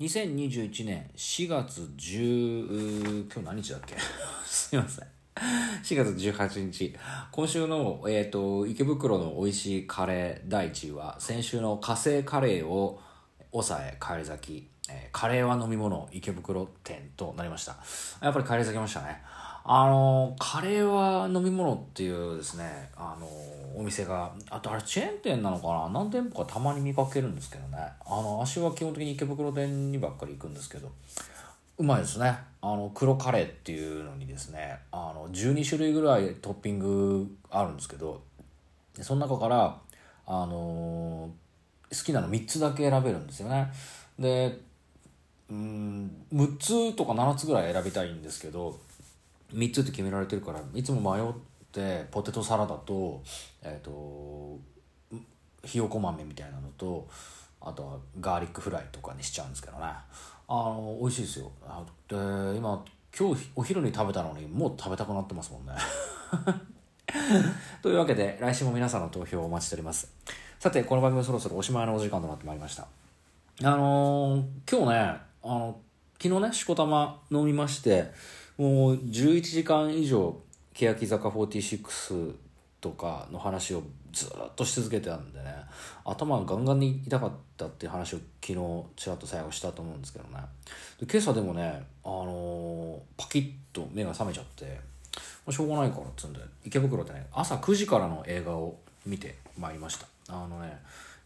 [0.00, 3.96] 2021年4月10今日何日だっけ？
[4.46, 5.06] すいません。
[5.84, 6.96] 4月18日。
[7.30, 12.98] 今週の、えーと、池袋の美味しいカレー第1位は先週の火星カレーを
[13.52, 17.76] 抑え帰り咲き、えー、カレーは飲み物池袋店となりました。
[18.22, 19.20] やっぱり帰り咲きましたね。
[19.64, 23.26] あのカレーは飲み物っていうですねあの
[23.78, 26.00] お店があとあれチェーン店なのかな？
[26.00, 27.78] 何店舗かたまに見かけるんですけどね。
[28.04, 30.90] あの足は基本的に池袋店にばっかり行くんですけど。
[31.78, 32.36] うまいですね。
[32.60, 38.22] あの黒カレーっていうのにですねあの12種類ぐらいトッピングあるんですけど。
[39.00, 39.78] その中から
[40.26, 41.30] あの
[41.90, 43.70] 好きなの3つだけ選べるんですよね。
[44.18, 44.60] で
[45.48, 48.78] うん6つとか7つぐらい選びたいんですけど。
[49.52, 51.32] 3つって決められてるからいつも迷っ
[51.72, 53.22] てポテトサラダと,、
[53.62, 54.58] えーと、
[55.64, 57.08] ひよこ豆みたいなのと
[57.60, 59.84] あとはガーリックフライとかにしちゃうんですけどね。
[60.48, 61.52] あの美味しいですよ。
[62.08, 62.16] で
[62.56, 62.84] 今
[63.16, 65.72] 今日お昼に食べたのにもう食べたくなってますもんね。
[67.82, 70.10] というわけで来週も皆さんの投票をお待ちしております。
[70.58, 72.86] さてこの番組そろそろおしまいのお時間となってまいりました。
[73.62, 75.80] あのー、今日ねあの
[76.20, 78.12] 昨日ねしこたま飲みまして
[78.60, 80.36] もう11時間以上
[80.74, 82.34] 欅坂46
[82.82, 85.54] とかの話をずっとし続けてたんでね。
[86.04, 90.42] 頭がガンガンに痛かったっていう話を昨日ちらっと最後したと思うんですけどね。
[91.00, 94.78] で今朝でもね、あのー、パキッと目が覚めちゃって
[95.46, 100.06] ましょうがないからっつうんで池袋でね朝9時からの映画を見てまいりました。
[100.28, 100.76] あのね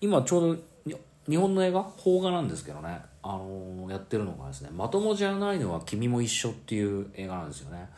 [0.00, 0.96] 今ちょうど
[1.28, 7.88] 日本の映画邦画なんですけどね、あのー、やってるのがですね「まともじゃないのは君も一緒」っていう映画なんですよね。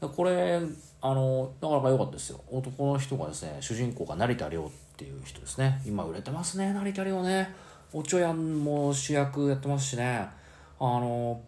[0.00, 0.60] これ
[1.00, 2.40] あのー、なかなか良かったですよ。
[2.50, 5.80] 男の人がですね主人公が成田凌っていう人ですね。
[5.86, 7.54] 今売れてますね成田凌ね。
[7.94, 10.28] おちょやんも主役やってますしね。
[10.78, 11.40] あの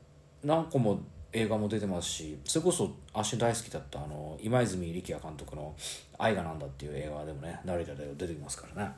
[0.43, 0.99] ー、何個も
[1.35, 5.75] 映画も出てますしそれこそ足大好きだったあの今泉力也監督の
[6.17, 8.93] 「愛がなんだ」っていう映画でもね成田凌出てきますからね。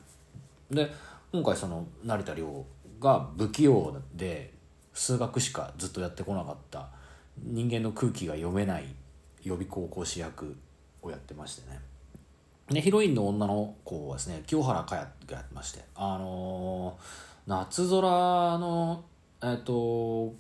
[0.71, 0.89] で
[1.33, 2.65] 今回その成田凌
[3.01, 4.53] が不器用で
[4.93, 6.89] 数学しかずっとやってこなかった
[7.43, 8.87] 人間の空気が読めない
[9.43, 10.57] 予備高校師役
[11.03, 11.81] をやってましてね
[12.71, 18.01] でヒロインの女の子はですね清原果耶がやってましてあのー、夏空
[18.59, 19.05] の
[19.43, 20.35] えっ、ー、と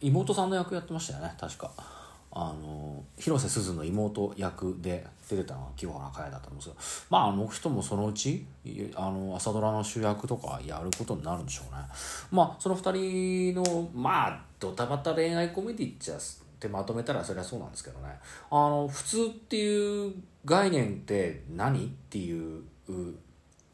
[0.00, 1.99] 妹さんの役やってましたよね確か。
[2.32, 6.80] あの広瀬すずの妹役で出てたのが清原果耶だったんですけど
[7.10, 8.46] まああの人もそのうち
[8.94, 11.82] あの朝ドラの主役とかやることになるんでしょうね。
[12.30, 16.18] まあその2人のまあドタバタ恋愛コメディっちゃっ
[16.60, 18.08] てまとめたらそりゃそうなんですけどね
[18.50, 20.14] あの普通っていう
[20.44, 22.62] 概念って何っていう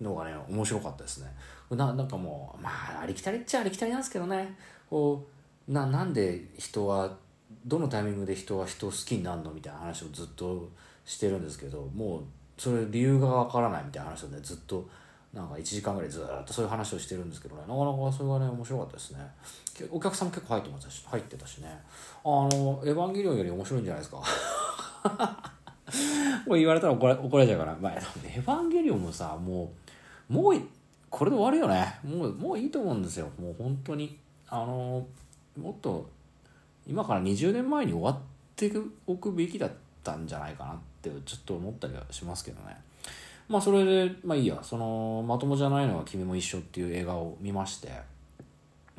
[0.01, 1.27] のがね面白かったですね。
[1.71, 4.57] ななんかもうまあありきたりっちゃありきたりなんですけどね。
[4.89, 5.27] こ
[5.69, 7.17] うななんで人は
[7.65, 10.69] どのタイミングで人は人を好きになるのみたいな話をずっと
[11.05, 12.23] してるんですけどもう
[12.59, 14.89] それ理由がわからないみたいな話をねずっと
[15.33, 17.61] なんか1時間ぐらいずっとそういう話をしてるんですけどね。
[17.63, 19.19] なかなかそれがね面白かったですね。
[19.91, 21.69] お客さんも結構入ってましたし入ってたしね。
[22.25, 24.23] あの「エヴァンゲリオン」より面白いんじゃないですか。
[26.49, 27.77] これ言われたら怒ら怒られちゃうから。
[27.79, 29.71] まあエヴァンゲリオンもさも
[30.31, 30.55] うもう
[31.11, 31.99] これで終わるよね。
[32.03, 33.29] もうもういいと思うんですよ。
[33.39, 34.19] もう本当に。
[34.49, 35.07] あの
[35.59, 36.09] もっと
[36.87, 38.19] 今から20年前に終わっ
[38.55, 38.73] て
[39.07, 42.77] おくべきだったんじゃないかなってちょっと思ったりはしますけどね。
[43.49, 44.59] まあそれでまあいいや。
[44.63, 48.17] そのまともじゃないのは君も一緒っていう映画を見まして。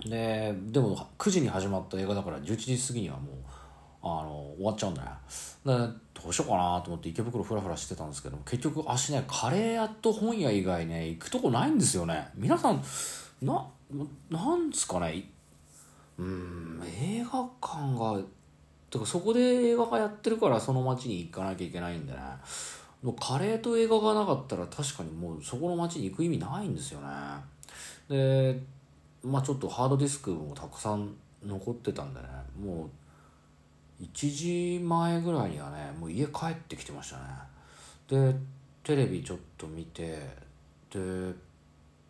[0.05, 3.35] ででも9時に始まった映画だから11時過ぎにはもう
[4.03, 5.09] あの終わっちゃうんだね
[5.65, 12.29] でどうしようかなと思って池袋フラフラしてたんですけど結局足ねカレー屋と本屋以外ね行くとこないんですよね。
[12.35, 12.83] 皆さん
[13.41, 13.65] な
[14.29, 15.23] なんですかね？
[16.17, 16.81] うん。
[16.85, 18.19] 映画館が
[18.89, 22.19] てかそこで映画がやってるからその街に行かなきゃいけないんでね。
[23.03, 27.07] もカレーと映画がなかったら確かにもうそこの街に行く意味ないんですよね。
[28.09, 28.59] で
[29.23, 31.14] まあちょっとハードディスクもたくさん
[31.46, 32.28] 残ってたんでね。
[32.59, 32.90] も
[33.99, 34.09] う1
[34.78, 37.23] 時前ぐらいにはねもう家帰ってきてましたね。
[38.08, 38.35] で
[38.84, 40.17] テレビちょっと見て
[40.90, 41.34] で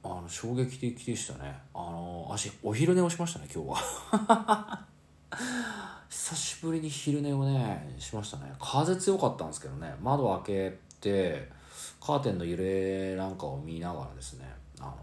[0.10, 1.54] あの衝撃的でしたね。
[1.74, 4.86] あの足お昼寝をしましたね今日は。
[6.10, 8.54] 久しぶりに昼寝をねしましたね。
[8.58, 9.94] 風強かったんですけどね。
[10.02, 11.52] 窓開けて
[12.00, 14.46] カーテンの揺れなんかを見ながらですね
[14.80, 14.96] あの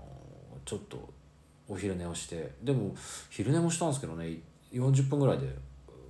[0.64, 1.12] ちょっと
[1.68, 2.94] お昼寝をしてでも
[3.28, 4.38] 昼寝もしたんですけどね
[4.72, 5.54] 40分ぐらいで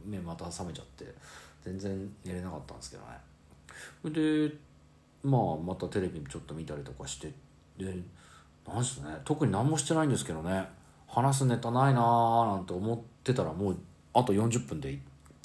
[0.04, 1.12] 目また覚めちゃって
[1.64, 4.48] 全然寝れなかったんですけどね。
[4.48, 4.54] で
[5.24, 7.32] まあまたテレビちょっと見たりとかして
[7.76, 7.92] で
[8.66, 9.08] なんすね。
[9.24, 10.66] 特に何もしてないんですけどね。
[11.08, 13.76] 話すネタないなーなんて思ってたらもう
[14.12, 14.98] あと40分で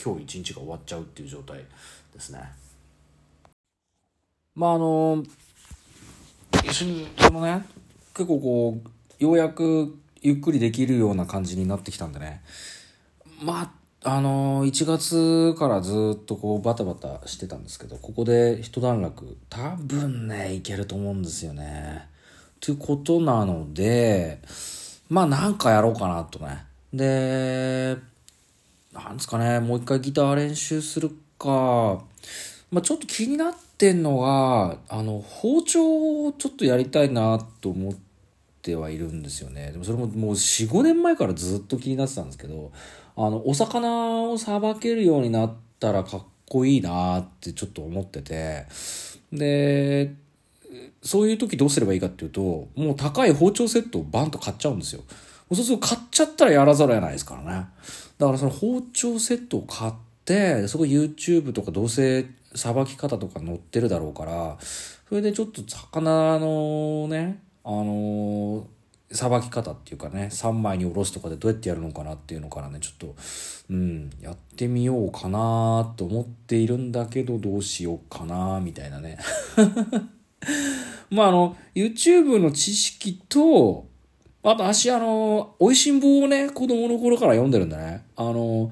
[0.04, 1.64] 今日一日が終わっちゃうっていう状態
[2.14, 2.42] ですね。
[4.56, 5.24] まああの
[6.64, 7.66] 一緒にそのね
[8.14, 8.82] 結構こ
[9.20, 12.42] うようやくゆっくりできるような感じになってきたんでね。
[13.42, 22.08] まああの1月からずっとこうバタバタしてたんですけどここで一段落多分ねいけると思うんですよね。
[22.60, 24.40] ということなので
[25.10, 26.66] まあなんかやろうかなとね。
[26.94, 27.98] で
[28.94, 29.60] なんですかね。
[29.60, 32.04] もう一回ギター練習するか。
[32.72, 37.94] まあちょっと気になってんのがあの包丁をちょっとやりたいなと思っ
[38.62, 39.72] てはいるんですよね。
[39.72, 42.72] でもそれももう4、5年前からずっと気になってたんですけど、
[43.16, 48.66] あの、お魚をさばけるようになったらかっこいいなってちょっと思ってて、
[49.32, 50.14] で、
[51.02, 55.04] そういう時どうすればいいかっていうと、もう高い包丁セットをバンと買っちゃうんですよ。
[55.52, 57.68] そうすると買っちゃったらやらざるを得ないですからね。
[58.18, 59.94] だからその包丁セットを買っ
[60.26, 68.68] て、そこ YouTube とかどうせさばき方とか載ってるだろうから、それでちょっと魚のね、あの
[69.12, 73.16] さばき方っていうかね3枚におろすとかでどうやってやるのかなっていうのからねちょっと
[73.70, 79.18] うんやってみようかなと思っているんだけどどうしようかなみたいなね
[81.10, 83.88] まああの YouTube の知識と
[84.44, 88.04] あと私あの美味しんぼをね子供の頃から読んでるんだね。
[88.16, 88.72] あの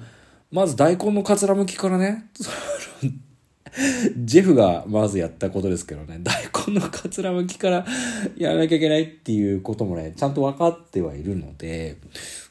[0.52, 2.26] まず大根のかつらむきからね
[4.18, 6.36] ジェフがまずやったことですけどね、大
[6.68, 7.86] 根のかつらむきから
[8.36, 11.98] やらなきゃいけないっていうこともね、ちゃんと分かってはいるので、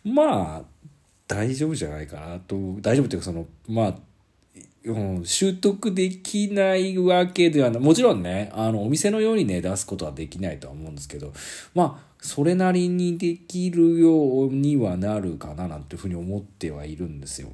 [0.05, 0.63] まあ、
[1.27, 3.95] 大丈夫じゃないかなと、大丈夫っていうかその、まあ、
[4.87, 7.83] うん、習得できないわけではない。
[7.83, 11.33] もちろんね、あの、お店のようにね、出すことはできないとは思うんですけど、
[11.75, 17.53] まあ、それなりにできるようにはなるかななんていうふうに思ってはいるんですよ。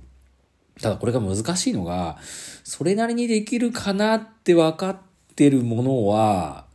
[0.80, 2.18] ただこれが難しいのが、
[2.64, 4.96] それなりにできるかなって分かっ
[5.34, 6.66] てるものは、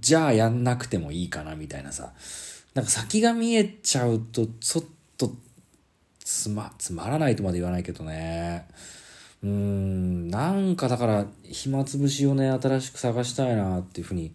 [0.00, 2.12] じゃあやんなくてもいいかなみたいなさ。
[2.74, 4.84] なんか先が見えちゃうと、ちょっ
[5.16, 5.32] と、
[6.18, 8.68] つま、つまらないとまで言わないけどね。
[9.42, 14.34] うん、なんかだから、暇つぶしをね、新しく探したいなっていうふうに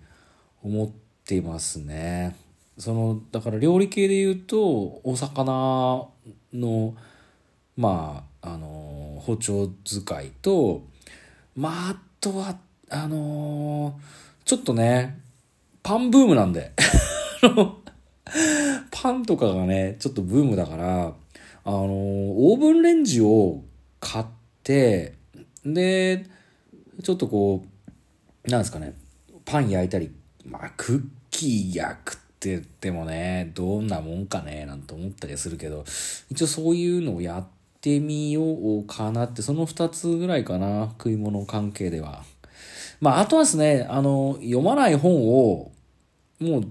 [0.64, 0.90] 思っ
[1.26, 2.36] ていますね。
[2.78, 6.08] その、だから料理系で言うと、お魚
[6.54, 6.96] の、
[7.78, 10.84] まあ、あの包丁使いと、
[11.56, 12.58] まあ、あとは、
[12.90, 14.00] あの、
[14.46, 15.20] ちょっとね、
[15.84, 16.74] パンブームなんで。
[18.92, 21.14] パンとかがね、ちょっとブームだから、
[21.64, 23.64] あの、オーブンレンジを
[24.00, 25.16] 買って、て
[25.66, 26.26] で、
[27.04, 27.66] ちょっとこ
[28.46, 28.96] う、なんですかね、
[29.46, 30.12] パン焼いたり、
[30.46, 35.84] まあ、クッキー焼くって言ってもね、どんなもんかね、なんて思ったりするけど、
[36.30, 38.44] 一応そういうのをやって、みよ
[38.78, 42.24] うかなって、その2つぐらいかな、食い物関係では。
[43.00, 45.72] まあ、あとはですね、あの、読まない本を、
[46.40, 46.64] もう、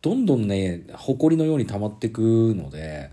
[0.00, 2.20] どんどんね、埃のように溜まってく
[2.56, 3.10] ので、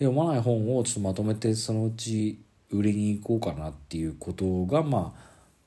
[0.00, 2.40] 読まない本をちょっとまとめて、そのうち
[2.70, 5.20] 売りに行こうかなっていうことが、まあ、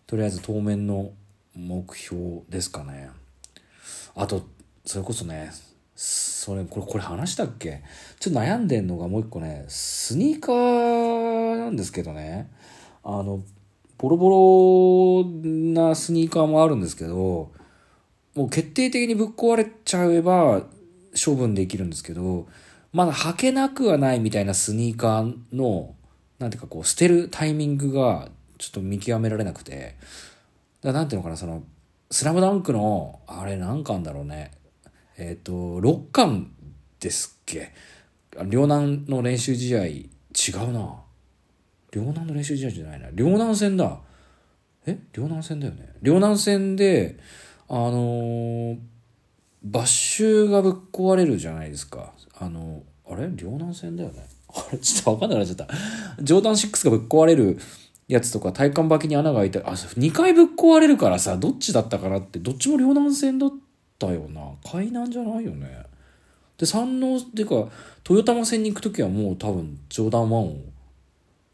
[0.07, 1.12] とりあえず当面の
[1.56, 3.09] 目標ですかね。
[4.15, 4.45] あと、
[4.86, 5.51] それこそね、
[5.95, 7.83] それ、これ、これ話したっけ？
[8.19, 12.49] ちょっと悩んでんのがもう一個ね、スニーカーなんですけどね、
[13.04, 13.44] あの、
[13.97, 15.30] ボロボロ
[15.83, 17.52] なスニーカーもあるんですけど、
[18.35, 20.64] もう決定的にぶっ壊れちゃえば
[21.23, 22.47] 処分できるんですけど、
[22.94, 25.94] まだ履けなくはないみたいなスニーカーの、
[26.42, 29.95] なんていうかこう、捨てるタイミングがちょっと見極められなくて、
[30.81, 31.64] だなんていうのかな、その、
[32.10, 34.52] スラムダンクの、あれ何巻だろうね。
[35.18, 36.52] えっ、ー、と、6巻
[37.00, 37.74] ですっけ
[38.48, 40.10] 両南の練習試合、違
[40.68, 40.95] うな。
[41.92, 43.10] 両南の練習試合じゃないな。
[43.14, 44.00] 両南戦だ。
[44.88, 44.98] え？
[45.14, 45.94] 両南戦だよね。
[46.02, 47.19] 両南戦で、
[47.69, 48.78] あのー、
[49.64, 52.14] バッシュがぶっ壊れるじゃないですか。
[52.40, 53.30] あの、あれ？
[53.36, 54.26] 両南戦だよね。
[54.81, 55.67] ちょっとわかんなくなっちゃった。
[56.21, 57.57] ジョーダン6がぶっ壊れる
[58.07, 63.53] やつとか、体幹履きに穴が開いて、あ、2回ぶっ壊れるからさ、どっちだったかなって、どっちも両南戦だっ
[63.97, 64.41] たよな。
[64.69, 65.85] 海南じゃないよね。
[66.57, 67.69] で、山王っていうか、
[68.09, 70.57] 豊玉線に行く時はもう多分、ジョーダン1を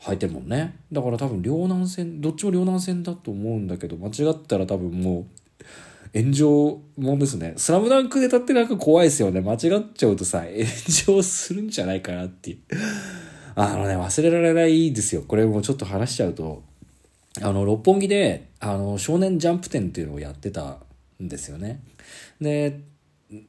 [0.01, 0.75] 履いてるもんね。
[0.91, 5.25] だから多分、両南線、どっちも両南線だと思うんだけど、間違ったら多分もう、
[6.13, 7.53] 炎上もんですね。
[7.57, 9.41] スラムダンクで立ってなんか怖いですよね。
[9.41, 10.65] 間違っちゃうとさ、炎
[11.17, 12.57] 上するんじゃないかなっていう。
[13.55, 15.23] あのね、忘れられないですよ。
[15.27, 16.63] これもちょっと話しちゃうと、
[17.41, 20.77] あの、六本木で、あの、少年ジャンプ展っていうのをやってた
[21.21, 21.81] んですよね。
[22.39, 22.79] で、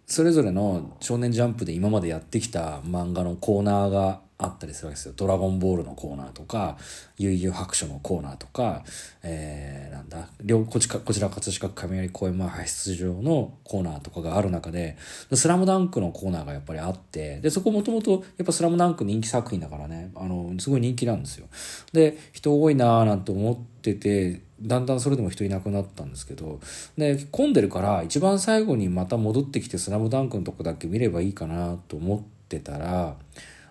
[0.07, 5.15] それぞれの少年ジャンプで今までやってきた漫画のコーナーがあったりするわけですよ。
[5.17, 6.79] ドラゴンボールのコーナーとか、
[7.19, 8.85] 悠々白書のコーナーとか、
[9.25, 14.97] えー、なんだ、両、こちら、こちら葛飾区雷公園前派出場のコーナーとかがある中で、
[15.33, 21.49] スラムダンクのコーナーがやっぱりあって、で、そこもともと、やっぱスラムダンク人気作品だからね、あの、すごい人気なんですよ。
[21.93, 26.61] で、人多いなーなんて思ってて、だんだんそれでも人いなくなったんですけど、
[26.97, 33.17] で、混んでるから一番最後にまた戻ってきてスラムダンクのとこだけ見ればいいかなと思ってたら、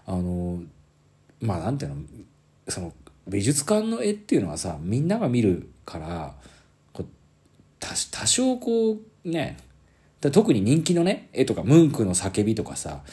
[0.08, 0.62] あの
[1.40, 1.98] まあなんていうの
[2.68, 2.94] その
[3.28, 6.34] 美術館の絵っていうのはさみんなが見るから
[7.80, 9.58] 多多少こうね
[10.20, 13.04] 特に人気のね絵とかムンクの叫びとかさ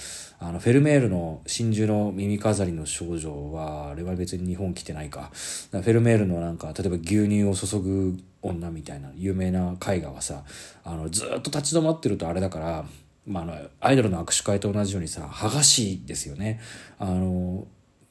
[0.40, 5.30] あのフェルメールの真珠の耳飾りの少女はあれは別に日本来てないか。
[5.32, 10.44] フェルメールのなんか例えば牛乳を注ぐ女みたいな有名な絵画はさ
[10.84, 12.84] あのずっと立ち止まってるとあれだから
[13.26, 16.60] まあ、のアイドルの握手会と同じようにさ剥がしですよね。
[16.98, 17.66] あの、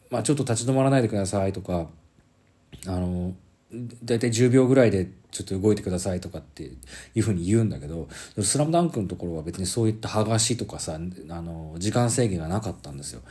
[0.09, 1.87] まあ、ちょっと立ち止まらないでくださいとか
[2.87, 3.35] あの
[4.03, 6.63] 大体10秒ぐらいでちょっと動いてくださいとかって
[7.15, 8.07] いうふうに言うんだけど
[8.39, 10.99] 「スラムダンクのところは別にそういった剥がしとかさあ
[11.41, 13.21] の時間制限がなかったんですよ。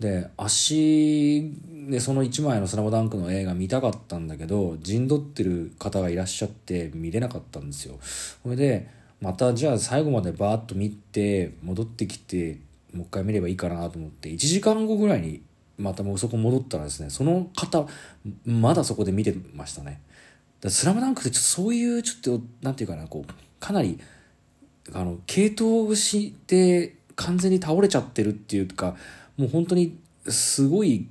[0.00, 1.52] で足
[1.88, 7.98] でその1枚の「スラムダンクの映画見たかったんだけど陣取ってる方がいらっしゃって見れなかったんですよ。
[8.42, 12.58] それでまたじゃあ最後までバーッと見て戻ってきて
[12.92, 15.42] もう一回見ればいいかなと思って1時間後ぐらいに
[15.78, 17.86] またもうそこ戻ったらですねその方
[18.44, 20.00] まだそこで見てましたね。
[20.60, 23.98] だスラムダンクってちょっとそういうちょっとなんていうかなこうかなり
[24.92, 28.96] あの系統して完全に倒れちゃってるっていうか
[29.36, 31.06] もう本当にすごい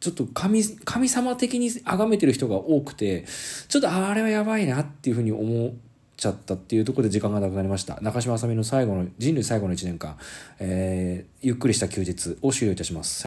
[0.00, 3.24] ちょっと神神様的に崇めてる人が多くて
[3.68, 5.74] ちょっとあれはやばいなっていうふうに思
[6.20, 7.98] ちゃったっていうところで時間がなくなりました。
[8.00, 10.16] 中島あさみの最後の、人類最後の1年間、
[10.58, 13.18] えー、ゆっくりした休日を終了いたします。